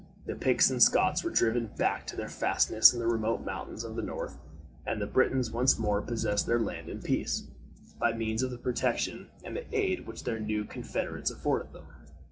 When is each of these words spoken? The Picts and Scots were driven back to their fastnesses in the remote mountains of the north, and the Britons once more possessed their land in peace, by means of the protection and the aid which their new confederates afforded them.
The 0.25 0.33
Picts 0.33 0.71
and 0.71 0.81
Scots 0.81 1.23
were 1.23 1.29
driven 1.29 1.67
back 1.77 2.07
to 2.07 2.15
their 2.15 2.27
fastnesses 2.27 2.91
in 2.91 2.99
the 2.99 3.05
remote 3.05 3.45
mountains 3.45 3.83
of 3.83 3.95
the 3.95 4.01
north, 4.01 4.35
and 4.83 4.99
the 4.99 5.05
Britons 5.05 5.51
once 5.51 5.77
more 5.77 6.01
possessed 6.01 6.47
their 6.47 6.57
land 6.57 6.89
in 6.89 7.03
peace, 7.03 7.43
by 7.99 8.11
means 8.13 8.41
of 8.41 8.49
the 8.49 8.57
protection 8.57 9.27
and 9.43 9.55
the 9.55 9.71
aid 9.77 10.07
which 10.07 10.23
their 10.23 10.39
new 10.39 10.63
confederates 10.65 11.29
afforded 11.29 11.71
them. 11.73 11.83